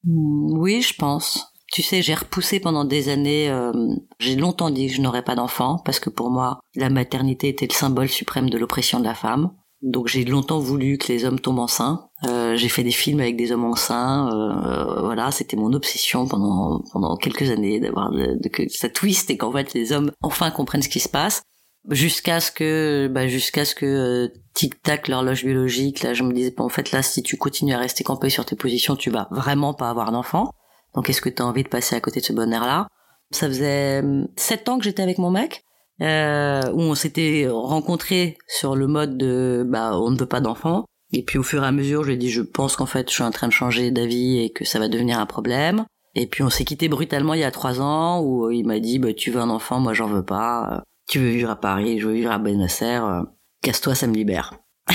[0.04, 1.53] Hmm, Oui, je pense.
[1.74, 3.50] Tu sais, j'ai repoussé pendant des années.
[3.50, 3.72] euh,
[4.20, 7.66] j'ai longtemps dit que je n'aurais pas d'enfant parce que pour moi, la maternité était
[7.66, 9.50] le symbole suprême de l'oppression de la femme.
[9.82, 12.10] Donc j'ai longtemps voulu que les hommes tombent enceints.
[12.28, 14.30] Euh, j'ai fait des films avec des hommes enceints.
[14.32, 18.12] euh, voilà, c'était mon obsession pendant pendant quelques années d'avoir
[18.52, 21.42] que ça twist et qu'en fait les hommes enfin comprennent ce qui se passe.
[21.90, 26.04] Jusqu'à ce que, bah, jusqu'à ce que euh, tic tac l'horloge biologique.
[26.04, 28.46] Là, je me disais, bah, en fait, là, si tu continues à rester campé sur
[28.46, 30.50] tes positions, tu vas vraiment pas avoir d'enfant.
[30.96, 32.88] Donc, est-ce que tu as envie de passer à côté de ce bonheur-là?
[33.32, 35.64] Ça faisait hum, sept ans que j'étais avec mon mec,
[36.02, 40.86] euh, où on s'était rencontrés sur le mode de, bah, on ne veut pas d'enfant.
[41.12, 43.10] Et puis, au fur et à mesure, je lui ai dit, je pense qu'en fait,
[43.10, 45.86] je suis en train de changer d'avis et que ça va devenir un problème.
[46.16, 49.00] Et puis, on s'est quitté brutalement il y a trois ans, où il m'a dit,
[49.00, 50.84] bah, tu veux un enfant, moi, j'en veux pas.
[51.08, 53.26] Tu veux vivre à Paris, je veux vivre à Buenos Aires.
[53.62, 54.54] Casse-toi, ça me libère.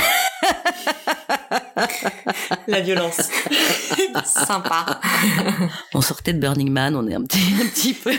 [2.68, 3.16] La violence.
[4.24, 5.00] Sympa.
[5.94, 8.12] On sortait de Burning Man, on est un petit, un petit peu,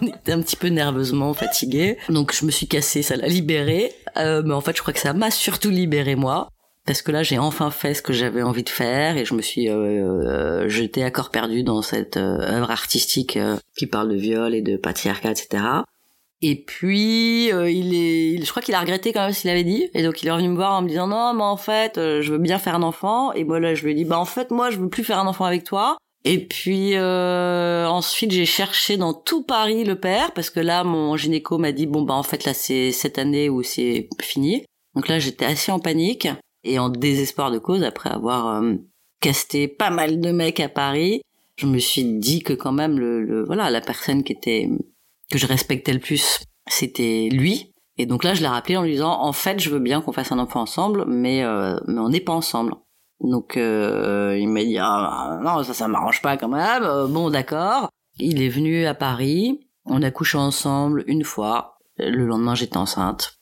[0.00, 1.98] on était un petit peu nerveusement fatigué.
[2.08, 3.92] Donc je me suis cassée, ça l'a libéré.
[4.16, 6.48] Euh, mais en fait, je crois que ça m'a surtout libéré moi.
[6.86, 9.42] Parce que là, j'ai enfin fait ce que j'avais envie de faire et je me
[9.42, 14.08] suis euh, euh, jetée à corps perdu dans cette euh, œuvre artistique euh, qui parle
[14.08, 15.62] de viol et de patriarcat, etc.
[16.42, 19.64] Et puis euh, il est, je crois qu'il a regretté quand même ce qu'il avait
[19.64, 21.98] dit, et donc il est revenu me voir en me disant non, mais en fait,
[21.98, 23.32] euh, je veux bien faire un enfant.
[23.34, 25.18] Et moi là, je lui ai dit bah en fait moi je veux plus faire
[25.18, 25.98] un enfant avec toi.
[26.24, 31.16] Et puis euh, ensuite j'ai cherché dans tout Paris le père parce que là mon
[31.16, 34.64] gynéco m'a dit bon bah en fait là c'est cette année où c'est fini.
[34.94, 36.28] Donc là j'étais assez en panique
[36.62, 38.74] et en désespoir de cause après avoir euh,
[39.20, 41.22] casté pas mal de mecs à Paris.
[41.56, 44.68] Je me suis dit que quand même le, le voilà la personne qui était
[45.30, 47.72] que je respectais le plus c'était lui.
[47.96, 50.12] Et donc là je l'ai rappelé en lui disant en fait je veux bien qu'on
[50.12, 52.74] fasse un enfant ensemble mais euh, on n'est pas ensemble.
[53.20, 56.82] Donc euh, il m'a dit ah non ça ça m'arrange pas quand même.
[56.82, 57.88] Euh, bon d'accord.
[58.18, 59.60] Il est venu à Paris.
[59.84, 61.78] On a couché ensemble une fois.
[61.98, 63.34] Le lendemain j'étais enceinte.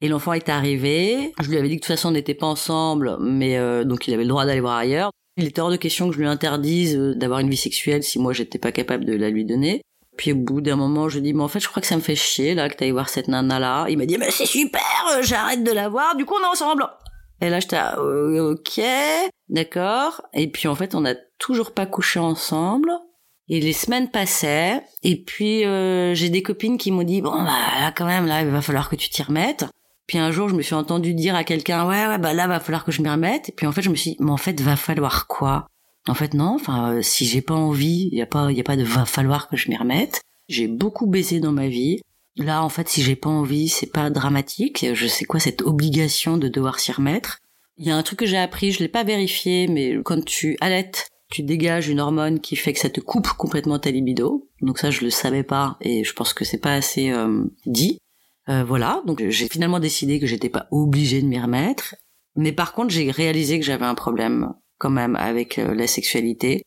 [0.00, 1.32] Et l'enfant est arrivé.
[1.40, 4.14] Je lui avais dit que de toute façon on n'était pas ensemble, mais donc il
[4.14, 5.10] avait le droit d'aller voir ailleurs.
[5.38, 8.34] Il était hors de question que je lui interdise d'avoir une vie sexuelle si moi
[8.34, 9.82] j'étais pas capable de la lui donner.
[10.16, 11.96] Puis au bout d'un moment, je lui dis mais en fait je crois que ça
[11.96, 13.86] me fait chier là que t'ailles voir cette nana là.
[13.88, 16.16] Il m'a dit mais c'est super, euh, j'arrête de la voir.
[16.16, 16.86] Du coup on est ensemble.
[17.40, 18.80] Et là, j'étais euh, ok,
[19.48, 20.22] d'accord.
[20.32, 22.90] Et puis en fait, on n'a toujours pas couché ensemble.
[23.48, 24.82] Et les semaines passaient.
[25.02, 28.42] Et puis euh, j'ai des copines qui m'ont dit bon bah là quand même là
[28.42, 29.66] il va falloir que tu t'y remettes.
[30.08, 32.58] Puis un jour, je me suis entendu dire à quelqu'un ouais ouais bah là va
[32.58, 33.50] falloir que je m'y remette.
[33.50, 35.66] Et puis en fait, je me suis dit mais en fait va falloir quoi?
[36.08, 36.54] En fait non.
[36.54, 39.04] Enfin euh, si j'ai pas envie, il y a pas y a pas de va
[39.04, 40.22] falloir que je m'y remette.
[40.48, 42.00] J'ai beaucoup baisé dans ma vie.
[42.36, 44.86] Là, en fait, si j'ai pas envie, c'est pas dramatique.
[44.92, 47.38] Je sais quoi cette obligation de devoir s'y remettre.
[47.78, 50.56] Il y a un truc que j'ai appris, je l'ai pas vérifié, mais quand tu
[50.60, 54.48] allaites, tu dégages une hormone qui fait que ça te coupe complètement ta libido.
[54.60, 57.98] Donc ça, je le savais pas et je pense que c'est pas assez euh, dit.
[58.48, 61.96] Euh, voilà, donc j'ai finalement décidé que j'étais pas obligée de m'y remettre.
[62.36, 66.62] Mais par contre, j'ai réalisé que j'avais un problème quand même avec euh, la sexualité.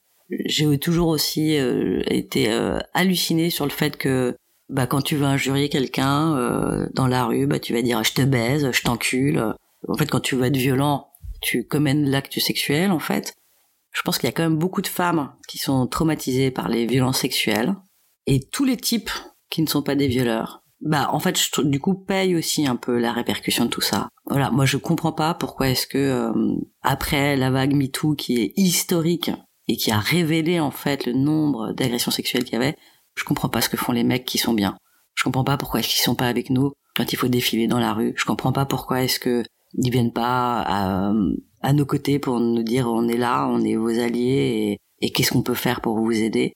[0.46, 4.36] J'ai toujours aussi euh, été euh, hallucinée sur le fait que
[4.70, 8.22] bah quand tu veux injurier quelqu'un dans la rue, bah tu vas dire je te
[8.22, 9.56] baise, je t'encule.
[9.88, 11.08] En fait, quand tu veux être violent,
[11.42, 13.34] tu commets l'acte sexuel en fait.
[13.92, 16.86] Je pense qu'il y a quand même beaucoup de femmes qui sont traumatisées par les
[16.86, 17.74] violences sexuelles
[18.28, 19.10] et tous les types
[19.50, 20.62] qui ne sont pas des violeurs.
[20.82, 24.10] Bah en fait, je, du coup, paye aussi un peu la répercussion de tout ça.
[24.26, 28.54] Voilà, moi je comprends pas pourquoi est-ce que euh, après la vague MeToo qui est
[28.56, 29.32] historique
[29.68, 32.78] et qui a révélé en fait le nombre d'agressions sexuelles qu'il y avait,
[33.16, 34.78] je comprends pas ce que font les mecs qui sont bien.
[35.16, 37.80] Je comprends pas pourquoi est-ce qu'ils sont pas avec nous quand il faut défiler dans
[37.80, 38.14] la rue.
[38.16, 41.14] Je comprends pas pourquoi est-ce que ils viennent pas à,
[41.62, 45.12] à, nos côtés pour nous dire on est là, on est vos alliés et, et
[45.12, 46.54] qu'est-ce qu'on peut faire pour vous aider.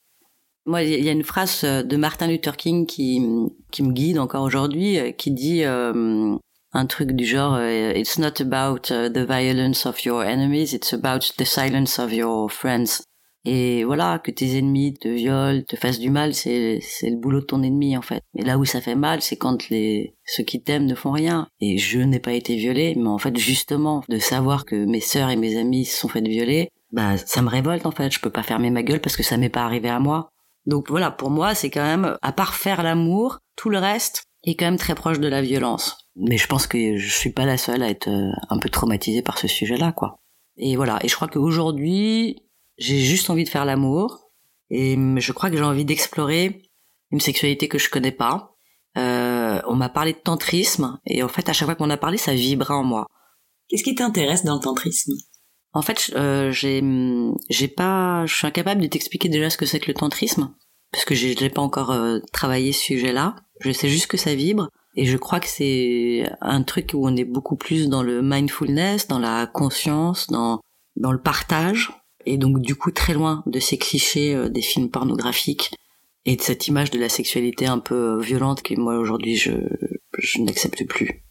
[0.66, 3.22] Moi, il y a une phrase de Martin Luther King qui,
[3.70, 6.36] qui me guide encore aujourd'hui, qui dit euh,
[6.74, 10.92] un truc du genre euh, It's not about uh, the violence of your enemies, it's
[10.92, 13.04] about the silence of your friends.
[13.46, 17.40] Et voilà, que tes ennemis te violent, te fassent du mal, c'est c'est le boulot
[17.40, 18.22] de ton ennemi en fait.
[18.34, 21.46] Et là où ça fait mal, c'est quand les ceux qui t'aiment ne font rien.
[21.60, 25.28] Et je n'ai pas été violée, mais en fait justement de savoir que mes sœurs
[25.28, 28.10] et mes amis se sont faites violer, bah ça me révolte en fait.
[28.10, 30.30] Je peux pas fermer ma gueule parce que ça m'est pas arrivé à moi.
[30.66, 34.56] Donc voilà, pour moi c'est quand même à part faire l'amour, tout le reste est
[34.56, 36.08] quand même très proche de la violence.
[36.16, 39.22] Mais je pense que je suis pas la seule à être euh, un peu traumatisée
[39.22, 40.20] par ce sujet-là quoi.
[40.56, 42.44] Et voilà, et je crois qu'aujourd'hui,
[42.78, 44.30] j'ai juste envie de faire l'amour
[44.70, 46.62] et je crois que j'ai envie d'explorer
[47.10, 48.54] une sexualité que je connais pas.
[48.96, 52.16] Euh, on m'a parlé de tantrisme et en fait à chaque fois qu'on a parlé
[52.16, 53.06] ça vibrait en moi.
[53.68, 55.14] Qu'est-ce qui t'intéresse dans le tantrisme?
[55.74, 56.82] En fait euh, j'ai
[57.50, 60.54] j'ai pas je suis incapable de t'expliquer déjà ce que c'est que le tantrisme
[60.92, 63.34] parce que j'ai pas encore euh, travaillé ce sujet-là.
[63.60, 67.16] Je sais juste que ça vibre et je crois que c'est un truc où on
[67.16, 70.60] est beaucoup plus dans le mindfulness, dans la conscience, dans
[70.96, 71.90] dans le partage
[72.26, 75.74] et donc du coup très loin de ces clichés euh, des films pornographiques
[76.24, 79.52] et de cette image de la sexualité un peu euh, violente que moi aujourd'hui je,
[80.18, 81.23] je n'accepte plus.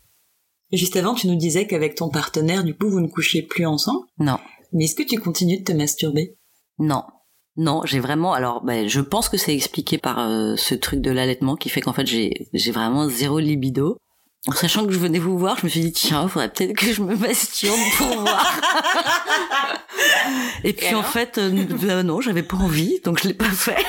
[0.73, 4.05] Juste avant, tu nous disais qu'avec ton partenaire, du coup, vous ne couchiez plus ensemble.
[4.17, 4.39] Non.
[4.73, 6.35] Mais est-ce que tu continues de te masturber?
[6.79, 7.03] Non.
[7.55, 8.33] Non, j'ai vraiment.
[8.33, 11.81] Alors, ben, je pense que c'est expliqué par euh, ce truc de l'allaitement qui fait
[11.81, 13.97] qu'en fait j'ai j'ai vraiment zéro libido.
[14.47, 16.91] En sachant que je venais vous voir, je me suis dit tiens, faudrait peut-être que
[16.91, 18.59] je me masturbe pour voir.
[20.63, 23.45] Et puis Et en fait, euh, euh, non, j'avais pas envie, donc je l'ai pas
[23.45, 23.85] fait.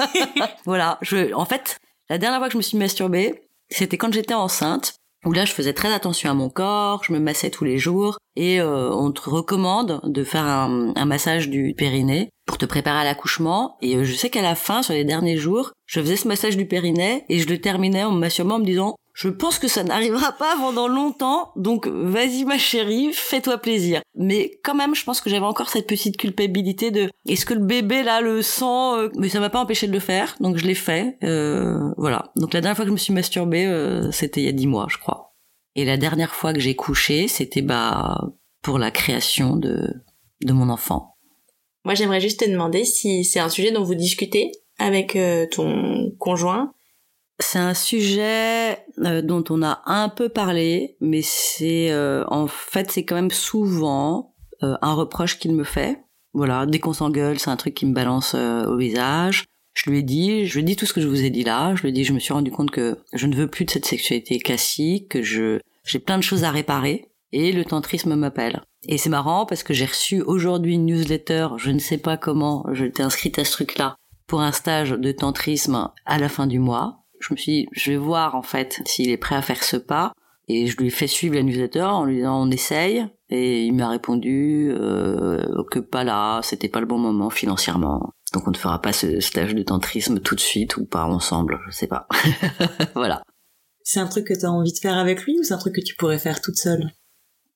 [0.64, 4.34] voilà, je, en fait, la dernière fois que je me suis masturbée, c'était quand j'étais
[4.34, 7.78] enceinte, où là je faisais très attention à mon corps, je me massais tous les
[7.78, 12.66] jours, et euh, on te recommande de faire un, un massage du périnée pour te
[12.66, 13.76] préparer à l'accouchement.
[13.82, 16.56] Et euh, je sais qu'à la fin, sur les derniers jours, je faisais ce massage
[16.56, 19.84] du périnée et je le terminais en me en me disant je pense que ça
[19.84, 24.00] n'arrivera pas dans longtemps, donc vas-y ma chérie, fais-toi plaisir.
[24.14, 27.60] Mais quand même, je pense que j'avais encore cette petite culpabilité de est-ce que le
[27.60, 30.64] bébé là le sent euh, Mais ça m'a pas empêché de le faire, donc je
[30.64, 31.18] l'ai fait.
[31.22, 32.32] Euh, voilà.
[32.36, 34.66] Donc la dernière fois que je me suis masturbée, euh, c'était il y a dix
[34.66, 35.34] mois, je crois.
[35.76, 38.18] Et la dernière fois que j'ai couché, c'était bah
[38.62, 40.02] pour la création de
[40.46, 41.18] de mon enfant.
[41.84, 45.18] Moi, j'aimerais juste te demander si c'est un sujet dont vous discutez avec
[45.50, 46.72] ton conjoint
[47.40, 52.90] c'est un sujet euh, dont on a un peu parlé, mais c'est euh, en fait
[52.90, 55.98] c'est quand même souvent euh, un reproche qu'il me fait.
[56.32, 59.46] Voilà, dès qu'on s'engueule, c'est un truc qui me balance au visage.
[59.72, 61.42] Je lui ai dit, je lui ai dit tout ce que je vous ai dit
[61.42, 61.74] là.
[61.74, 63.70] Je lui ai dit, je me suis rendu compte que je ne veux plus de
[63.70, 67.06] cette sexualité classique, que je j'ai plein de choses à réparer.
[67.32, 68.60] Et le tantrisme m'appelle.
[68.86, 72.64] Et c'est marrant parce que j'ai reçu aujourd'hui une newsletter, je ne sais pas comment,
[72.72, 76.99] j'étais inscrite à ce truc-là, pour un stage de tantrisme à la fin du mois
[77.20, 79.76] je me suis dit, je vais voir en fait s'il est prêt à faire ce
[79.76, 80.12] pas.
[80.48, 83.06] Et je lui ai fait suivre la newsletter en lui disant on essaye.
[83.28, 88.10] Et il m'a répondu euh, que pas là, c'était pas le bon moment financièrement.
[88.32, 91.60] Donc on ne fera pas ce stage de tantrisme tout de suite ou pas ensemble,
[91.66, 92.08] je sais pas.
[92.94, 93.22] voilà.
[93.82, 95.76] C'est un truc que tu as envie de faire avec lui ou c'est un truc
[95.76, 96.90] que tu pourrais faire toute seule?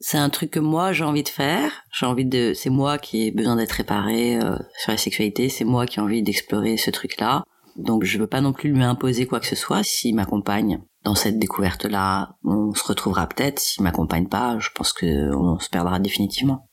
[0.00, 1.72] C'est un truc que moi j'ai envie de faire.
[1.92, 5.48] J'ai envie de, c'est moi qui ai besoin d'être réparé euh, sur la sexualité.
[5.48, 7.42] C'est moi qui ai envie d'explorer ce truc-là.
[7.76, 9.82] Donc je veux pas non plus lui imposer quoi que ce soit.
[9.82, 13.58] S'il m'accompagne dans cette découverte-là, on se retrouvera peut-être.
[13.58, 16.68] S'il m'accompagne pas, je pense que on se perdra définitivement.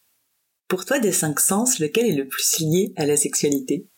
[0.67, 3.89] Pour toi, des cinq sens, lequel est le plus lié à la sexualité?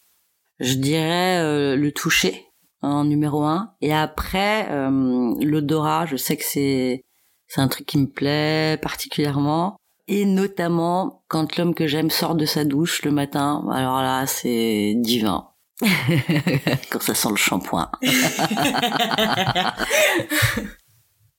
[0.59, 2.47] Je dirais euh, le toucher
[2.81, 3.73] en numéro un.
[3.81, 7.03] Et après, euh, l'odorat, je sais que c'est
[7.47, 9.77] c'est un truc qui me plaît particulièrement.
[10.07, 13.65] Et notamment quand l'homme que j'aime sort de sa douche le matin.
[13.71, 15.52] Alors là, c'est divin.
[16.89, 17.91] Quand ça sent le shampoing.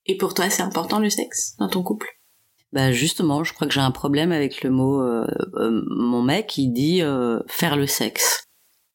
[0.07, 2.09] Et pour toi, c'est important le sexe dans ton couple?
[2.73, 5.01] Bah justement, je crois que j'ai un problème avec le mot.
[5.01, 8.45] Euh, euh, mon mec, il dit euh, faire le sexe.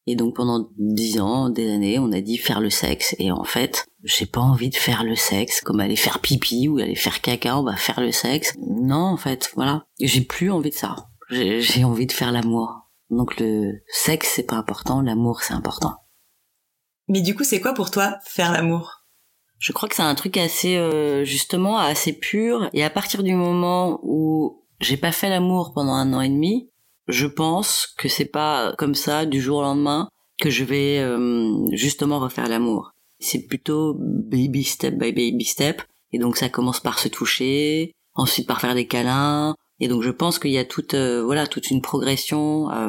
[0.06, 3.16] Et donc pendant dix ans, des années, on a dit faire le sexe.
[3.18, 6.78] Et en fait, j'ai pas envie de faire le sexe, comme aller faire pipi ou
[6.78, 8.54] aller faire caca, on va faire le sexe.
[8.60, 9.84] Non, en fait, voilà.
[9.98, 10.96] J'ai plus envie de ça.
[11.30, 12.79] J'ai envie de faire l'amour.
[13.10, 15.96] Donc le sexe c'est pas important, l'amour c'est important.
[17.08, 19.04] Mais du coup c'est quoi pour toi faire l'amour?
[19.58, 23.34] Je crois que c'est un truc assez euh, justement assez pur et à partir du
[23.34, 26.70] moment où j'ai pas fait l'amour pendant un an et demi,
[27.08, 30.08] je pense que c'est pas comme ça du jour au lendemain
[30.40, 32.92] que je vais euh, justement refaire l'amour.
[33.18, 38.46] C'est plutôt baby step by baby step et donc ça commence par se toucher, ensuite
[38.46, 41.70] par faire des câlins, et donc je pense qu'il y a toute euh, voilà toute
[41.70, 42.88] une progression euh,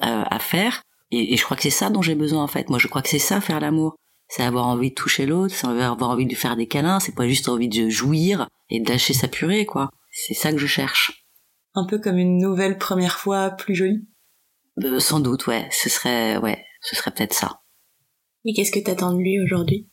[0.00, 0.82] à, faire.
[1.12, 2.68] Et, et, je crois que c'est ça dont j'ai besoin en fait.
[2.68, 3.96] Moi je crois que c'est ça faire l'amour.
[4.28, 7.28] C'est avoir envie de toucher l'autre, c'est avoir envie de faire des câlins, c'est pas
[7.28, 9.88] juste envie de jouir et de lâcher sa purée quoi.
[10.10, 11.26] C'est ça que je cherche.
[11.74, 14.08] Un peu comme une nouvelle première fois plus jolie?
[14.82, 17.60] Euh, sans doute ouais, ce serait ouais, ce serait peut-être ça.
[18.44, 19.88] Et qu'est-ce que t'attends de lui aujourd'hui?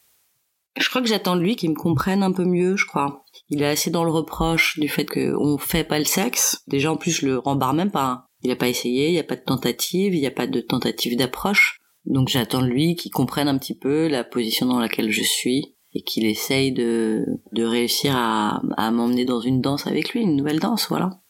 [0.77, 3.61] Je crois que j'attends de lui qu'il me comprenne un peu mieux, je crois il
[3.61, 6.63] est assez dans le reproche du fait qu'on fait pas le sexe.
[6.67, 8.25] Déjà, en plus, je le rembarre même pas.
[8.41, 10.59] Il a pas essayé, il y a pas de tentative, il n'y a pas de
[10.59, 11.79] tentative d'approche.
[12.05, 15.75] Donc j'attends de lui qu'il comprenne un petit peu la position dans laquelle je suis
[15.93, 20.35] et qu'il essaye de, de réussir à, à m'emmener dans une danse avec lui, une
[20.35, 21.21] nouvelle danse, voilà.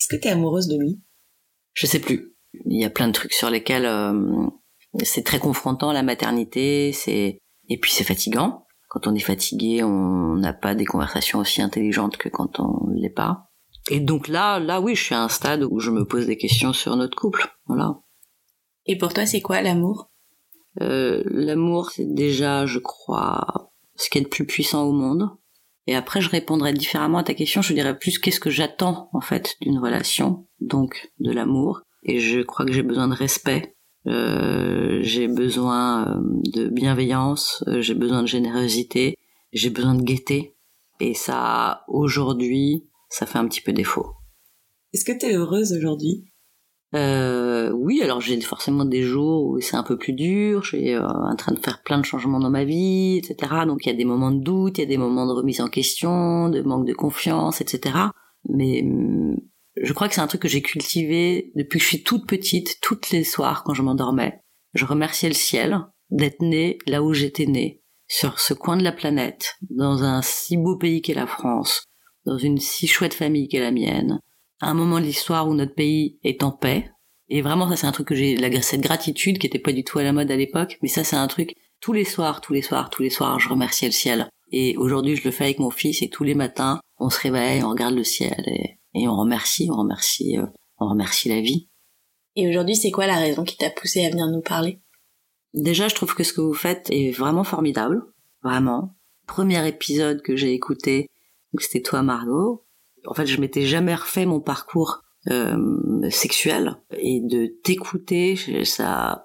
[0.00, 1.00] Est-ce que t'es amoureuse de lui?
[1.74, 2.34] Je sais plus.
[2.64, 4.46] Il y a plein de trucs sur lesquels euh,
[5.04, 7.38] c'est très confrontant la maternité, c'est
[7.68, 12.16] et puis c'est fatigant quand on est fatigué, on n'a pas des conversations aussi intelligentes
[12.16, 13.46] que quand on l'est pas.
[13.88, 16.36] Et donc là, là oui, je suis à un stade où je me pose des
[16.36, 17.46] questions sur notre couple.
[17.66, 18.00] Voilà.
[18.86, 20.10] Et pour toi, c'est quoi l'amour?
[20.80, 25.30] Euh, L'amour, c'est déjà, je crois, ce qui est le plus puissant au monde.
[25.86, 27.62] Et après, je répondrai différemment à ta question.
[27.62, 31.82] Je dirais plus qu'est-ce que j'attends en fait d'une relation, donc de l'amour.
[32.02, 36.20] Et je crois que j'ai besoin de respect j'ai besoin euh,
[36.52, 39.16] de bienveillance, euh, j'ai besoin de générosité,
[39.52, 40.54] j'ai besoin de gaieté.
[41.00, 44.12] Et ça, aujourd'hui, ça fait un petit peu défaut.
[44.92, 46.24] Est-ce que tu es heureuse aujourd'hui?
[46.94, 50.98] Euh, Oui, alors j'ai forcément des jours où c'est un peu plus dur, je suis
[50.98, 53.62] en train de faire plein de changements dans ma vie, etc.
[53.66, 55.60] Donc il y a des moments de doute, il y a des moments de remise
[55.60, 57.96] en question, de manque de confiance, etc.
[58.48, 59.36] Mais hum,
[59.76, 62.78] je crois que c'est un truc que j'ai cultivé depuis que je suis toute petite,
[62.80, 64.40] toutes les soirs quand je m'endormais.
[64.74, 68.92] Je remerciais le ciel d'être né là où j'étais né, sur ce coin de la
[68.92, 71.84] planète, dans un si beau pays qu'est la France,
[72.26, 74.20] dans une si chouette famille qu'est la mienne,
[74.60, 76.90] à un moment de l'histoire où notre pays est en paix.
[77.28, 80.00] Et vraiment, ça c'est un truc que j'ai, cette gratitude qui était pas du tout
[80.00, 82.62] à la mode à l'époque, mais ça c'est un truc, tous les soirs, tous les
[82.62, 84.28] soirs, tous les soirs, je remerciais le ciel.
[84.52, 87.62] Et aujourd'hui, je le fais avec mon fils et tous les matins, on se réveille,
[87.62, 90.46] on regarde le ciel et, et on remercie, on remercie, euh,
[90.78, 91.68] on remercie la vie.
[92.36, 94.80] Et aujourd'hui, c'est quoi la raison qui t'a poussé à venir nous parler?
[95.54, 98.02] Déjà, je trouve que ce que vous faites est vraiment formidable,
[98.42, 98.96] vraiment.
[99.26, 101.08] Premier épisode que j'ai écouté,
[101.58, 102.64] c'était toi, Margot.
[103.06, 109.22] En fait, je m'étais jamais refait mon parcours euh, sexuel et de t'écouter, ça,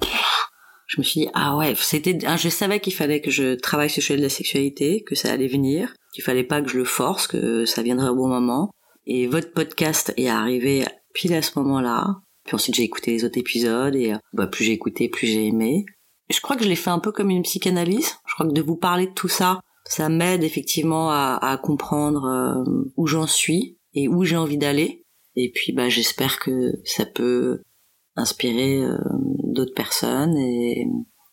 [0.87, 3.99] je me suis dit ah ouais, c'était, je savais qu'il fallait que je travaille sur
[3.99, 6.85] le sujet de la sexualité, que ça allait venir, qu'il fallait pas que je le
[6.85, 8.71] force, que ça viendrait au bon moment.
[9.05, 12.21] Et votre podcast est arrivé pile à ce moment-là.
[12.45, 15.85] Puis ensuite j'ai écouté les autres épisodes et bah, plus j'ai écouté, plus j'ai aimé.
[16.29, 18.15] Je crois que je l'ai fait un peu comme une psychanalyse.
[18.27, 22.25] Je crois que de vous parler de tout ça, ça m'aide effectivement à, à comprendre
[22.25, 25.03] euh, où j'en suis et où j'ai envie d'aller.
[25.35, 27.61] Et puis bah j'espère que ça peut
[28.15, 28.97] inspirer euh,
[29.43, 30.87] d'autres personnes et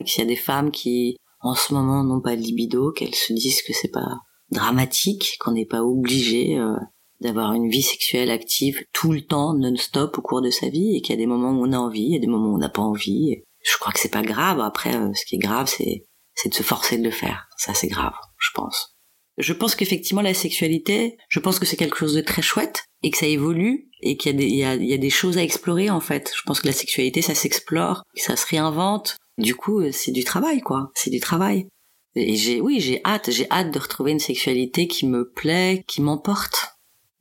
[0.04, 3.32] s'il y a des femmes qui en ce moment n'ont pas de libido, qu'elles se
[3.32, 4.18] disent que c'est pas
[4.50, 6.76] dramatique, qu'on n'est pas obligé euh,
[7.22, 11.00] d'avoir une vie sexuelle active tout le temps, non-stop au cours de sa vie, et
[11.00, 12.68] qu'il y a des moments où on a envie, et des moments où on n'a
[12.68, 13.42] pas envie.
[13.64, 14.60] Je crois que c'est pas grave.
[14.60, 16.04] Après, euh, ce qui est grave, c'est
[16.48, 17.46] de se forcer de le faire.
[17.56, 18.96] Ça, c'est grave, je pense.
[19.38, 23.10] Je pense qu'effectivement, la sexualité, je pense que c'est quelque chose de très chouette et
[23.10, 25.10] que ça évolue et qu'il y a des, il y a, il y a des
[25.10, 26.32] choses à explorer, en fait.
[26.36, 29.16] Je pense que la sexualité, ça s'explore, ça se réinvente.
[29.38, 30.90] Du coup, euh, c'est du travail, quoi.
[30.94, 31.66] C'est du travail.
[32.14, 36.02] Et j'ai, oui, j'ai hâte, j'ai hâte de retrouver une sexualité qui me plaît, qui
[36.02, 36.71] m'emporte.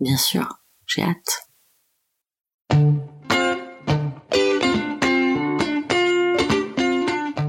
[0.01, 0.47] Bien sûr.
[0.87, 1.47] J'ai hâte.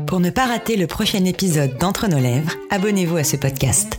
[0.06, 3.98] Pour ne pas rater le prochain épisode d'Entre nos lèvres, abonnez-vous à ce podcast.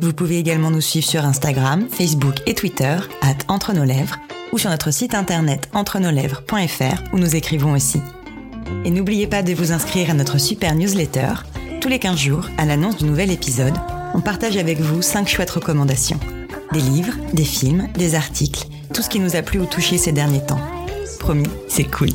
[0.00, 4.16] Vous pouvez également nous suivre sur Instagram, Facebook et Twitter, at Entre nos lèvres,
[4.52, 8.00] ou sur notre site internet entrenoslèvres.fr où nous écrivons aussi.
[8.84, 11.32] Et n'oubliez pas de vous inscrire à notre super newsletter.
[11.80, 13.74] Tous les 15 jours, à l'annonce du nouvel épisode,
[14.14, 16.20] on partage avec vous 5 chouettes recommandations.
[16.72, 18.64] Des livres, des films, des articles,
[18.94, 20.60] tout ce qui nous a plu ou touché ces derniers temps.
[21.18, 22.10] Promis, c'est cool.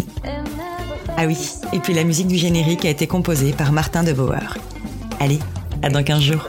[1.18, 1.38] Ah oui,
[1.74, 4.58] et puis la musique du générique a été composée par Martin de Bauer.
[5.20, 5.40] Allez,
[5.84, 6.48] à dans 15 jours.